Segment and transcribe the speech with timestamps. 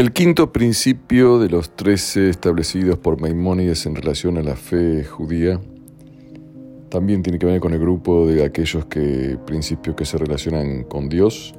[0.00, 5.60] El quinto principio de los trece establecidos por Maimónides en relación a la fe judía
[6.88, 11.10] también tiene que ver con el grupo de aquellos que, principios que se relacionan con
[11.10, 11.54] Dios,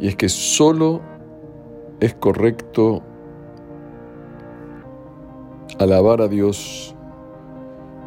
[0.00, 1.00] y es que solo
[2.00, 3.04] es correcto
[5.78, 6.92] alabar a Dios,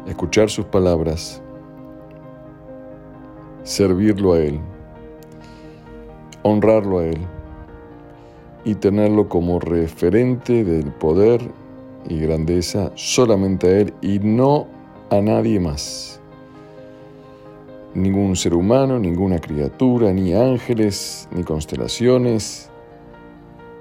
[0.06, 1.42] escuchar sus palabras,
[3.62, 4.60] servirlo a Él,
[6.42, 7.26] honrarlo a Él
[8.64, 11.40] y tenerlo como referente del poder
[12.08, 14.66] y grandeza solamente a Él y no
[15.10, 16.20] a nadie más.
[17.94, 22.70] Ningún ser humano, ninguna criatura, ni ángeles, ni constelaciones,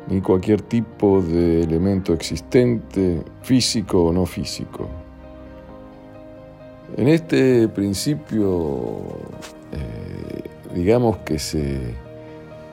[0.10, 4.90] ni cualquier tipo de elemento existente, físico o no físico.
[6.98, 8.98] En este principio,
[9.72, 11.80] eh, digamos que se,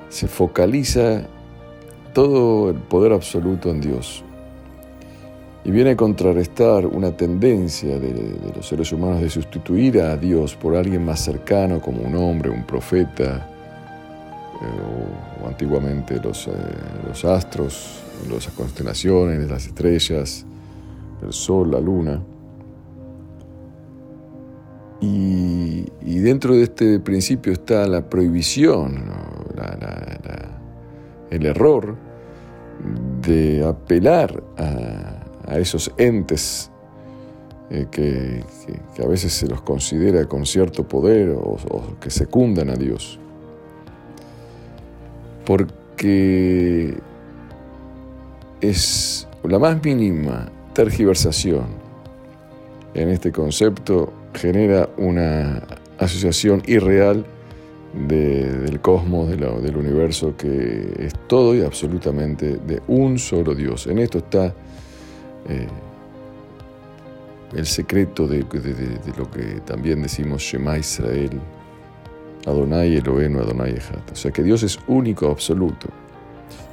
[0.09, 1.29] se focaliza
[2.19, 4.25] todo el poder absoluto en Dios.
[5.65, 10.75] Y viene a contrarrestar una tendencia de, los seres humanos de sustituir a Dios por
[10.75, 13.49] alguien más cercano, como un hombre, un profeta,
[14.61, 16.51] eh, o, antiguamente los, eh,
[17.07, 20.45] los astros, las constelaciones, las estrellas,
[21.23, 22.21] el sol, la luna.
[25.01, 25.87] Y,
[26.19, 29.05] dentro de este principio está la prohibición,
[31.31, 32.08] el error
[33.23, 36.71] de apelar a, esos entes
[37.71, 38.45] eh, que,
[39.03, 41.57] a veces se los considera con cierto poder o,
[42.01, 43.19] que secundan a Dios.
[45.47, 46.99] Porque
[48.61, 51.89] es la más mínima tergiversación
[52.95, 55.63] en este concepto genera una
[55.99, 57.25] asociación irreal
[57.93, 63.87] del cosmos, del universo, que es todo y absolutamente de un solo Dios.
[63.87, 64.55] En esto está
[65.49, 65.67] eh,
[67.57, 68.45] el secreto de,
[69.17, 71.41] lo que también decimos Shema Israel,
[72.47, 74.13] Adonai Elohenu, Adonai Ejat.
[74.13, 75.89] O sea que Dios es único, absoluto.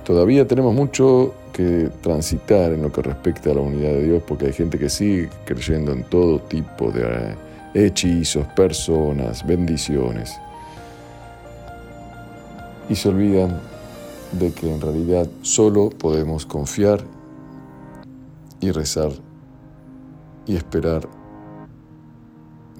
[0.03, 4.47] Todavía tenemos mucho que transitar en lo que respecta a la unidad de Dios, porque
[4.47, 7.35] hay gente que sigue creyendo en todo tipo de
[7.73, 10.37] hechizos, personas, bendiciones
[12.89, 13.59] y se olvidan
[14.31, 17.03] de que en realidad solo podemos confiar
[18.59, 19.11] y rezar
[20.45, 21.07] y esperar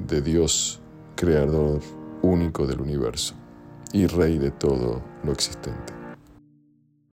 [0.08, 0.80] de Dios,
[1.16, 1.80] creador
[2.22, 3.36] único del universo
[3.94, 6.05] y rey de todo lo existente.